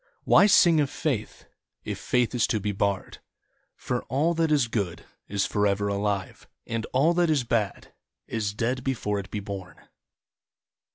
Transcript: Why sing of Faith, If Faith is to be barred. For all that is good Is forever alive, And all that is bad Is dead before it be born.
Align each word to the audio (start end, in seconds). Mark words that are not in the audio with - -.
Why 0.23 0.47
sing 0.47 0.79
of 0.79 0.89
Faith, 0.89 1.45
If 1.83 1.99
Faith 1.99 2.33
is 2.33 2.47
to 2.47 2.59
be 2.59 2.71
barred. 2.71 3.19
For 3.75 4.01
all 4.05 4.33
that 4.33 4.51
is 4.51 4.67
good 4.67 5.05
Is 5.27 5.45
forever 5.45 5.89
alive, 5.89 6.47
And 6.65 6.87
all 6.91 7.13
that 7.13 7.29
is 7.29 7.43
bad 7.43 7.93
Is 8.25 8.55
dead 8.55 8.83
before 8.83 9.19
it 9.19 9.29
be 9.29 9.41
born. 9.41 9.79